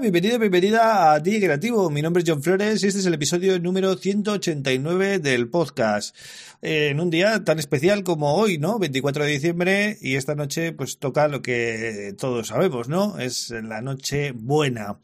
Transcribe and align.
Hola, 0.00 0.10
bienvenido, 0.10 0.38
bienvenida 0.38 1.12
a 1.12 1.20
DJ 1.20 1.40
Creativo. 1.40 1.90
Mi 1.90 2.00
nombre 2.00 2.22
es 2.22 2.30
John 2.30 2.42
Flores 2.42 2.82
y 2.82 2.86
este 2.86 3.00
es 3.00 3.04
el 3.04 3.12
episodio 3.12 3.58
número 3.58 3.94
189 3.98 5.18
del 5.18 5.50
podcast. 5.50 6.16
Eh, 6.62 6.88
en 6.88 7.00
un 7.00 7.10
día 7.10 7.44
tan 7.44 7.58
especial 7.58 8.02
como 8.02 8.32
hoy, 8.32 8.56
¿no? 8.56 8.78
24 8.78 9.24
de 9.24 9.30
diciembre 9.30 9.98
y 10.00 10.14
esta 10.14 10.34
noche 10.34 10.72
pues 10.72 10.96
toca 10.96 11.28
lo 11.28 11.42
que 11.42 12.14
todos 12.16 12.48
sabemos, 12.48 12.88
¿no? 12.88 13.18
Es 13.18 13.50
la 13.50 13.82
noche 13.82 14.32
buena. 14.32 14.98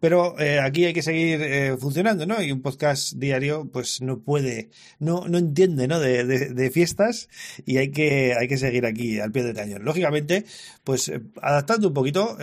Pero 0.00 0.38
eh, 0.38 0.60
aquí 0.60 0.84
hay 0.84 0.92
que 0.92 1.00
seguir 1.00 1.40
eh, 1.40 1.78
funcionando, 1.78 2.26
¿no? 2.26 2.42
Y 2.42 2.52
un 2.52 2.60
podcast 2.60 3.14
diario 3.14 3.70
pues 3.72 4.02
no 4.02 4.18
puede, 4.18 4.68
no, 4.98 5.26
no 5.26 5.38
entiende, 5.38 5.88
¿no? 5.88 6.00
De, 6.00 6.26
de, 6.26 6.50
de 6.50 6.70
fiestas 6.70 7.30
y 7.64 7.78
hay 7.78 7.90
que, 7.90 8.34
hay 8.38 8.46
que 8.46 8.58
seguir 8.58 8.84
aquí 8.84 9.20
al 9.20 9.32
pie 9.32 9.42
del 9.42 9.56
cañón. 9.56 9.86
Lógicamente, 9.86 10.44
pues 10.84 11.10
adaptando 11.40 11.88
un 11.88 11.94
poquito, 11.94 12.36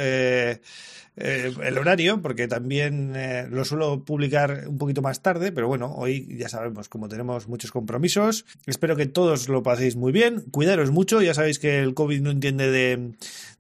eh, 1.17 1.53
el 1.63 1.77
horario, 1.77 2.21
porque 2.21 2.47
también 2.47 3.13
eh, 3.15 3.45
lo 3.49 3.65
suelo 3.65 4.05
publicar 4.05 4.63
un 4.67 4.77
poquito 4.77 5.01
más 5.01 5.21
tarde, 5.21 5.51
pero 5.51 5.67
bueno, 5.67 5.93
hoy 5.95 6.37
ya 6.37 6.47
sabemos, 6.47 6.87
como 6.87 7.09
tenemos 7.09 7.49
muchos 7.49 7.71
compromisos, 7.71 8.45
espero 8.65 8.95
que 8.95 9.07
todos 9.07 9.49
lo 9.49 9.61
paséis 9.61 9.97
muy 9.97 10.13
bien, 10.13 10.41
cuidaros 10.51 10.91
mucho, 10.91 11.21
ya 11.21 11.33
sabéis 11.33 11.59
que 11.59 11.79
el 11.79 11.93
COVID 11.93 12.21
no 12.21 12.31
entiende 12.31 12.71
de, 12.71 13.11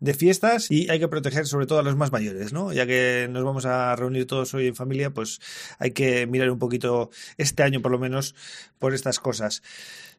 de 0.01 0.13
fiestas 0.13 0.69
y 0.69 0.89
hay 0.89 0.99
que 0.99 1.07
proteger 1.07 1.47
sobre 1.47 1.67
todo 1.67 1.79
a 1.79 1.83
los 1.83 1.95
más 1.95 2.11
mayores, 2.11 2.51
¿no? 2.51 2.73
Ya 2.73 2.85
que 2.85 3.27
nos 3.29 3.43
vamos 3.43 3.65
a 3.65 3.95
reunir 3.95 4.25
todos 4.25 4.53
hoy 4.53 4.67
en 4.67 4.75
familia, 4.75 5.11
pues 5.11 5.39
hay 5.79 5.91
que 5.91 6.27
mirar 6.27 6.49
un 6.49 6.59
poquito 6.59 7.11
este 7.37 7.63
año 7.63 7.81
por 7.81 7.91
lo 7.91 7.99
menos 7.99 8.35
por 8.79 8.93
estas 8.93 9.19
cosas. 9.19 9.61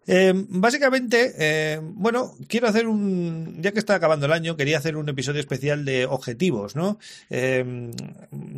Eh, 0.07 0.33
básicamente, 0.35 1.33
eh, 1.39 1.81
bueno, 1.81 2.35
quiero 2.49 2.67
hacer 2.67 2.89
un, 2.89 3.59
ya 3.61 3.71
que 3.71 3.79
está 3.79 3.95
acabando 3.95 4.27
el 4.27 4.33
año, 4.33 4.57
quería 4.57 4.79
hacer 4.79 4.97
un 4.97 5.09
episodio 5.09 5.41
especial 5.41 5.85
de 5.85 6.07
objetivos, 6.07 6.75
¿no? 6.75 6.99
Eh, 7.31 7.91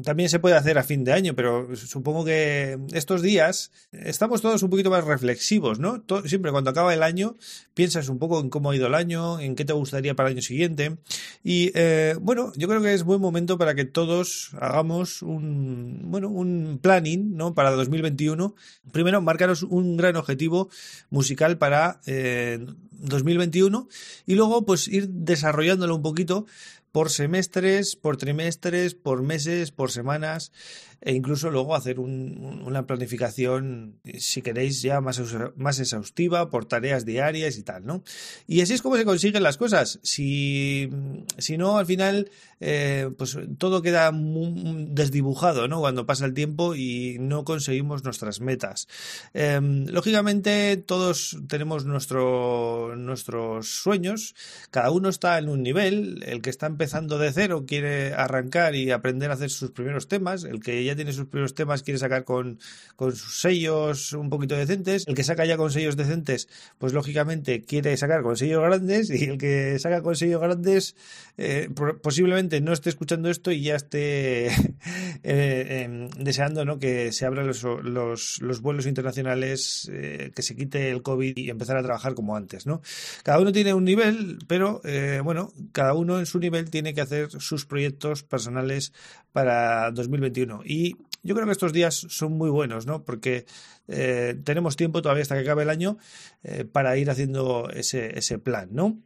también 0.04 0.30
se 0.30 0.38
puede 0.38 0.56
hacer 0.56 0.78
a 0.78 0.82
fin 0.82 1.04
de 1.04 1.12
año, 1.12 1.34
pero 1.34 1.74
supongo 1.76 2.24
que 2.24 2.78
estos 2.92 3.20
días 3.20 3.72
estamos 3.92 4.40
todos 4.40 4.62
un 4.62 4.70
poquito 4.70 4.90
más 4.90 5.04
reflexivos, 5.04 5.78
¿no? 5.78 6.02
Siempre 6.24 6.50
cuando 6.50 6.70
acaba 6.70 6.94
el 6.94 7.02
año 7.02 7.36
piensas 7.74 8.08
un 8.08 8.18
poco 8.18 8.40
en 8.40 8.48
cómo 8.48 8.70
ha 8.70 8.76
ido 8.76 8.86
el 8.86 8.94
año, 8.94 9.38
en 9.38 9.54
qué 9.54 9.66
te 9.66 9.74
gustaría 9.74 10.14
para 10.14 10.30
el 10.30 10.36
año 10.36 10.42
siguiente 10.42 10.96
y 11.42 11.70
eh, 11.74 12.16
bueno, 12.20 12.52
yo 12.56 12.68
creo 12.68 12.82
que 12.82 12.94
es 12.94 13.04
buen 13.04 13.20
momento 13.20 13.58
para 13.58 13.74
que 13.74 13.84
todos 13.84 14.50
hagamos 14.60 15.22
un, 15.22 16.00
bueno, 16.04 16.28
un 16.28 16.78
planning, 16.80 17.36
¿no? 17.36 17.54
Para 17.54 17.70
2021. 17.72 18.54
Primero, 18.92 19.20
marcaros 19.20 19.62
un 19.62 19.96
gran 19.96 20.16
objetivo 20.16 20.70
musical 21.10 21.58
para 21.58 22.00
eh, 22.06 22.64
2021 22.92 23.88
y 24.26 24.34
luego 24.34 24.64
pues 24.64 24.88
ir 24.88 25.08
desarrollándolo 25.08 25.96
un 25.96 26.02
poquito 26.02 26.46
por 26.94 27.10
semestres, 27.10 27.96
por 27.96 28.16
trimestres, 28.16 28.94
por 28.94 29.20
meses, 29.20 29.72
por 29.72 29.90
semanas 29.90 30.52
e 31.00 31.12
incluso 31.12 31.50
luego 31.50 31.74
hacer 31.74 32.00
un, 32.00 32.62
una 32.64 32.86
planificación, 32.86 34.00
si 34.18 34.40
queréis, 34.40 34.80
ya 34.80 35.02
más, 35.02 35.20
más 35.54 35.78
exhaustiva 35.78 36.48
por 36.48 36.64
tareas 36.64 37.04
diarias 37.04 37.58
y 37.58 37.62
tal, 37.62 37.84
¿no? 37.84 38.02
Y 38.46 38.62
así 38.62 38.72
es 38.72 38.80
como 38.80 38.96
se 38.96 39.04
consiguen 39.04 39.42
las 39.42 39.58
cosas. 39.58 40.00
Si, 40.02 40.88
si 41.36 41.58
no, 41.58 41.76
al 41.76 41.84
final, 41.84 42.30
eh, 42.58 43.10
pues 43.18 43.36
todo 43.58 43.82
queda 43.82 44.10
desdibujado, 44.14 45.68
¿no? 45.68 45.80
Cuando 45.80 46.06
pasa 46.06 46.24
el 46.24 46.32
tiempo 46.32 46.74
y 46.74 47.18
no 47.20 47.44
conseguimos 47.44 48.02
nuestras 48.02 48.40
metas. 48.40 48.88
Eh, 49.34 49.60
lógicamente, 49.60 50.78
todos 50.78 51.36
tenemos 51.48 51.84
nuestro, 51.84 52.96
nuestros 52.96 53.68
sueños, 53.68 54.34
cada 54.70 54.90
uno 54.90 55.10
está 55.10 55.36
en 55.36 55.50
un 55.50 55.62
nivel, 55.62 56.22
el 56.26 56.40
que 56.40 56.48
está 56.48 56.64
empezando 56.64 56.83
de 56.84 57.32
cero 57.32 57.64
quiere 57.66 58.14
arrancar 58.14 58.74
y 58.74 58.90
aprender 58.90 59.30
a 59.30 59.34
hacer 59.34 59.50
sus 59.50 59.70
primeros 59.70 60.08
temas, 60.08 60.44
el 60.44 60.60
que 60.60 60.84
ya 60.84 60.94
tiene 60.94 61.12
sus 61.12 61.26
primeros 61.26 61.54
temas 61.54 61.82
quiere 61.82 61.98
sacar 61.98 62.24
con, 62.24 62.58
con 62.96 63.14
sus 63.14 63.40
sellos 63.40 64.12
un 64.12 64.30
poquito 64.30 64.54
decentes. 64.56 65.04
El 65.06 65.14
que 65.14 65.24
saca 65.24 65.44
ya 65.44 65.56
con 65.56 65.70
sellos 65.70 65.96
decentes, 65.96 66.48
pues 66.78 66.92
lógicamente 66.92 67.62
quiere 67.62 67.96
sacar 67.96 68.22
con 68.22 68.36
sellos 68.36 68.62
grandes 68.62 69.10
y 69.10 69.24
el 69.24 69.38
que 69.38 69.78
saca 69.78 70.02
con 70.02 70.16
sellos 70.16 70.40
grandes 70.40 70.96
eh, 71.36 71.68
posiblemente 72.02 72.60
no 72.60 72.72
esté 72.72 72.90
escuchando 72.90 73.28
esto 73.28 73.50
y 73.50 73.62
ya 73.62 73.76
esté 73.76 74.46
eh, 74.46 74.52
eh, 75.22 76.08
deseando 76.18 76.64
¿no? 76.64 76.78
que 76.78 77.12
se 77.12 77.26
abran 77.26 77.46
los, 77.46 77.62
los, 77.62 78.40
los 78.40 78.60
vuelos 78.60 78.86
internacionales, 78.86 79.90
eh, 79.92 80.32
que 80.34 80.42
se 80.42 80.56
quite 80.56 80.90
el 80.90 81.02
COVID 81.02 81.36
y 81.36 81.50
empezar 81.50 81.76
a 81.76 81.82
trabajar 81.82 82.14
como 82.14 82.36
antes. 82.36 82.66
¿no? 82.66 82.82
Cada 83.22 83.40
uno 83.40 83.52
tiene 83.52 83.74
un 83.74 83.84
nivel, 83.84 84.38
pero 84.46 84.80
bueno, 85.24 85.52
cada 85.72 85.94
uno 85.94 86.18
en 86.18 86.26
su 86.26 86.38
nivel 86.38 86.70
tiene 86.74 86.92
que 86.92 87.02
hacer 87.02 87.30
sus 87.30 87.66
proyectos 87.66 88.24
personales 88.24 88.92
para 89.30 89.92
2021. 89.92 90.62
Y 90.64 90.96
yo 91.22 91.36
creo 91.36 91.46
que 91.46 91.52
estos 91.52 91.72
días 91.72 91.94
son 91.94 92.32
muy 92.32 92.50
buenos, 92.50 92.84
¿no? 92.84 93.04
Porque 93.04 93.46
eh, 93.86 94.34
tenemos 94.42 94.74
tiempo 94.74 95.00
todavía 95.00 95.22
hasta 95.22 95.36
que 95.36 95.42
acabe 95.42 95.62
el 95.62 95.70
año 95.70 95.98
eh, 96.42 96.64
para 96.64 96.96
ir 96.96 97.10
haciendo 97.10 97.70
ese, 97.70 98.18
ese 98.18 98.40
plan, 98.40 98.70
¿no? 98.72 98.98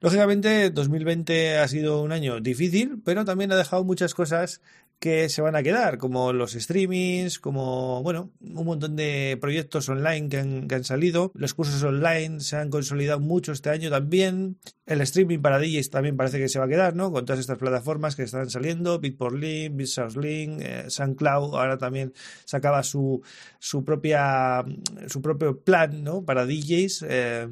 Lógicamente, 0.00 0.70
2020 0.70 1.58
ha 1.58 1.68
sido 1.68 2.00
un 2.00 2.12
año 2.12 2.40
difícil, 2.40 3.02
pero 3.04 3.26
también 3.26 3.52
ha 3.52 3.56
dejado 3.56 3.84
muchas 3.84 4.14
cosas 4.14 4.62
que 5.02 5.28
se 5.28 5.42
van 5.42 5.56
a 5.56 5.64
quedar, 5.64 5.98
como 5.98 6.32
los 6.32 6.52
streamings, 6.52 7.40
como, 7.40 8.04
bueno, 8.04 8.30
un 8.40 8.64
montón 8.64 8.94
de 8.94 9.36
proyectos 9.40 9.88
online 9.88 10.28
que 10.28 10.38
han, 10.38 10.68
que 10.68 10.76
han, 10.76 10.84
salido. 10.84 11.32
Los 11.34 11.54
cursos 11.54 11.82
online 11.82 12.38
se 12.38 12.54
han 12.54 12.70
consolidado 12.70 13.18
mucho 13.18 13.50
este 13.50 13.70
año 13.70 13.90
también. 13.90 14.58
El 14.86 15.00
streaming 15.00 15.40
para 15.40 15.58
DJs 15.58 15.90
también 15.90 16.16
parece 16.16 16.38
que 16.38 16.48
se 16.48 16.60
va 16.60 16.66
a 16.66 16.68
quedar, 16.68 16.94
¿no? 16.94 17.10
Con 17.10 17.24
todas 17.24 17.40
estas 17.40 17.58
plataformas 17.58 18.14
que 18.14 18.22
están 18.22 18.48
saliendo, 18.48 19.00
Bitportlink, 19.00 19.74
BitSourcelink, 19.74 20.60
eh, 20.62 20.84
SoundCloud, 20.86 21.56
ahora 21.56 21.78
también 21.78 22.12
sacaba 22.44 22.84
su, 22.84 23.22
su 23.58 23.84
propia, 23.84 24.64
su 25.08 25.20
propio 25.20 25.58
plan, 25.58 26.04
¿no? 26.04 26.24
Para 26.24 26.46
DJs. 26.46 27.06
Eh, 27.08 27.48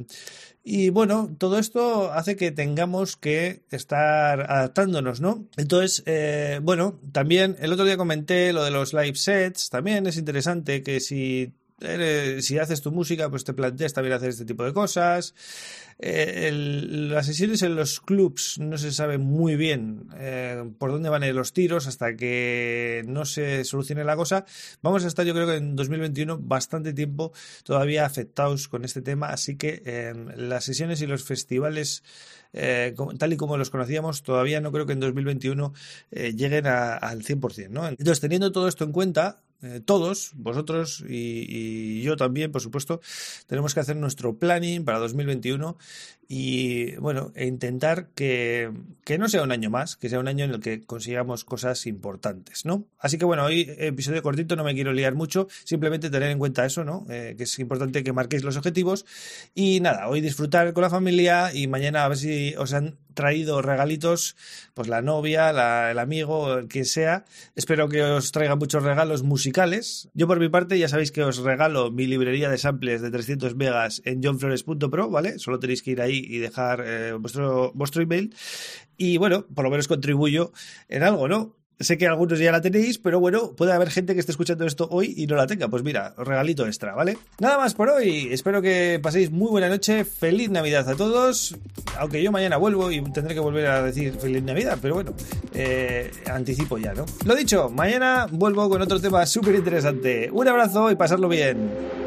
y 0.62 0.90
bueno, 0.90 1.34
todo 1.38 1.58
esto 1.58 2.12
hace 2.12 2.36
que 2.36 2.50
tengamos 2.50 3.16
que 3.16 3.62
estar 3.70 4.42
adaptándonos, 4.42 5.20
¿no? 5.20 5.46
Entonces, 5.56 6.02
eh, 6.04 6.60
bueno, 6.62 7.00
también 7.12 7.39
el 7.44 7.72
otro 7.72 7.84
día 7.84 7.96
comenté 7.96 8.52
lo 8.52 8.64
de 8.64 8.70
los 8.70 8.92
live 8.92 9.16
sets, 9.16 9.70
también 9.70 10.06
es 10.06 10.16
interesante 10.16 10.82
que 10.82 11.00
si 11.00 11.52
si 12.40 12.58
haces 12.58 12.82
tu 12.82 12.92
música, 12.92 13.30
pues 13.30 13.44
te 13.44 13.54
planteas 13.54 13.92
también 13.92 14.14
hacer 14.14 14.30
este 14.30 14.44
tipo 14.44 14.64
de 14.64 14.72
cosas. 14.72 15.34
Eh, 15.98 16.50
las 16.52 17.26
sesiones 17.26 17.62
en 17.62 17.76
los 17.76 18.00
clubs 18.00 18.58
no 18.58 18.78
se 18.78 18.90
sabe 18.90 19.18
muy 19.18 19.56
bien 19.56 20.08
eh, 20.16 20.70
por 20.78 20.92
dónde 20.92 21.10
van 21.10 21.22
a 21.22 21.28
ir 21.28 21.34
los 21.34 21.52
tiros 21.52 21.86
hasta 21.86 22.16
que 22.16 23.02
no 23.06 23.24
se 23.24 23.64
solucione 23.64 24.04
la 24.04 24.16
cosa. 24.16 24.46
Vamos 24.82 25.04
a 25.04 25.08
estar, 25.08 25.26
yo 25.26 25.34
creo 25.34 25.46
que 25.46 25.56
en 25.56 25.76
2021, 25.76 26.38
bastante 26.38 26.92
tiempo 26.94 27.32
todavía 27.64 28.06
afectados 28.06 28.68
con 28.68 28.84
este 28.84 29.02
tema, 29.02 29.28
así 29.28 29.56
que 29.56 29.82
eh, 29.84 30.14
las 30.36 30.64
sesiones 30.64 31.02
y 31.02 31.06
los 31.06 31.24
festivales. 31.24 32.02
Tal 32.52 33.32
y 33.32 33.36
como 33.36 33.56
los 33.56 33.70
conocíamos, 33.70 34.24
todavía 34.24 34.60
no 34.60 34.72
creo 34.72 34.84
que 34.84 34.94
en 34.94 34.98
2021 35.00 35.72
eh, 36.10 36.32
lleguen 36.34 36.66
al 36.66 37.22
100%. 37.22 37.68
¿no? 37.68 37.86
Entonces, 37.86 38.20
teniendo 38.20 38.50
todo 38.50 38.66
esto 38.66 38.84
en 38.84 38.90
cuenta, 38.90 39.40
eh, 39.62 39.80
todos, 39.84 40.32
vosotros 40.34 41.04
y, 41.08 41.46
y, 41.48 42.02
yo 42.02 42.16
también, 42.16 42.50
por 42.52 42.62
supuesto, 42.62 43.00
tenemos 43.46 43.74
que 43.74 43.80
hacer 43.80 43.96
nuestro 43.96 44.38
planning 44.38 44.84
para 44.84 44.98
2021 44.98 45.76
y, 46.32 46.94
bueno, 46.98 47.32
e 47.34 47.48
intentar 47.48 48.10
que, 48.14 48.70
que, 49.04 49.18
no 49.18 49.28
sea 49.28 49.42
un 49.42 49.50
año 49.50 49.68
más, 49.68 49.96
que 49.96 50.08
sea 50.08 50.20
un 50.20 50.28
año 50.28 50.44
en 50.44 50.52
el 50.52 50.60
que 50.60 50.80
consigamos 50.80 51.44
cosas 51.44 51.88
importantes, 51.88 52.64
¿no? 52.64 52.84
Así 53.00 53.18
que, 53.18 53.24
bueno, 53.24 53.42
hoy 53.44 53.68
episodio 53.78 54.22
cortito, 54.22 54.54
no 54.54 54.62
me 54.62 54.72
quiero 54.74 54.92
liar 54.92 55.16
mucho, 55.16 55.48
simplemente 55.64 56.08
tener 56.08 56.30
en 56.30 56.38
cuenta 56.38 56.64
eso, 56.64 56.84
¿no? 56.84 57.04
Eh, 57.10 57.34
que 57.36 57.42
es 57.42 57.58
importante 57.58 58.04
que 58.04 58.12
marquéis 58.12 58.44
los 58.44 58.56
objetivos 58.56 59.06
y 59.56 59.80
nada, 59.80 60.06
hoy 60.06 60.20
disfrutar 60.20 60.72
con 60.72 60.82
la 60.82 60.90
familia 60.90 61.52
y 61.52 61.66
mañana 61.66 62.04
a 62.04 62.08
ver 62.08 62.18
si 62.18 62.54
os 62.56 62.74
han 62.74 62.96
traído 63.14 63.60
regalitos, 63.62 64.36
pues 64.74 64.88
la 64.88 65.02
novia, 65.02 65.52
la, 65.52 65.90
el 65.90 65.98
amigo, 65.98 66.58
el 66.58 66.68
que 66.68 66.84
sea. 66.84 67.24
Espero 67.54 67.88
que 67.88 68.02
os 68.02 68.32
traiga 68.32 68.56
muchos 68.56 68.82
regalos 68.82 69.22
musicales. 69.22 70.08
Yo 70.14 70.26
por 70.26 70.40
mi 70.40 70.48
parte 70.48 70.78
ya 70.78 70.88
sabéis 70.88 71.12
que 71.12 71.22
os 71.22 71.38
regalo 71.38 71.90
mi 71.90 72.06
librería 72.06 72.48
de 72.48 72.58
samples 72.58 73.02
de 73.02 73.10
300 73.10 73.56
megas 73.56 74.02
en 74.04 74.22
johnflores.pro, 74.22 75.10
¿vale? 75.10 75.38
Solo 75.38 75.58
tenéis 75.58 75.82
que 75.82 75.90
ir 75.90 76.00
y 76.26 76.38
dejar 76.38 76.82
eh, 76.86 77.12
vuestro, 77.12 77.72
vuestro 77.74 78.02
email. 78.02 78.34
Y 78.96 79.16
bueno, 79.16 79.46
por 79.54 79.64
lo 79.64 79.70
menos 79.70 79.88
contribuyo 79.88 80.52
en 80.88 81.02
algo, 81.02 81.28
¿no? 81.28 81.56
Sé 81.80 81.96
que 81.96 82.06
algunos 82.06 82.38
ya 82.38 82.52
la 82.52 82.60
tenéis, 82.60 82.98
pero 82.98 83.20
bueno, 83.20 83.52
puede 83.56 83.72
haber 83.72 83.88
gente 83.88 84.12
que 84.12 84.20
esté 84.20 84.32
escuchando 84.32 84.66
esto 84.66 84.86
hoy 84.90 85.14
y 85.16 85.26
no 85.26 85.34
la 85.34 85.46
tenga. 85.46 85.68
Pues 85.68 85.82
mira, 85.82 86.14
regalito 86.18 86.66
extra, 86.66 86.94
¿vale? 86.94 87.16
Nada 87.38 87.56
más 87.56 87.72
por 87.72 87.88
hoy. 87.88 88.28
Espero 88.30 88.60
que 88.60 89.00
paséis 89.02 89.30
muy 89.30 89.48
buena 89.48 89.70
noche. 89.70 90.04
Feliz 90.04 90.50
Navidad 90.50 90.86
a 90.86 90.94
todos. 90.94 91.56
Aunque 91.98 92.22
yo 92.22 92.30
mañana 92.30 92.58
vuelvo 92.58 92.92
y 92.92 93.00
tendré 93.12 93.32
que 93.32 93.40
volver 93.40 93.66
a 93.66 93.82
decir 93.82 94.12
feliz 94.12 94.42
Navidad, 94.42 94.78
pero 94.82 94.96
bueno, 94.96 95.14
eh, 95.54 96.10
anticipo 96.30 96.76
ya, 96.76 96.92
¿no? 96.92 97.06
Lo 97.24 97.34
dicho, 97.34 97.70
mañana 97.70 98.26
vuelvo 98.30 98.68
con 98.68 98.82
otro 98.82 99.00
tema 99.00 99.24
súper 99.24 99.54
interesante. 99.54 100.28
Un 100.30 100.48
abrazo 100.48 100.90
y 100.90 100.96
pasarlo 100.96 101.30
bien. 101.30 101.99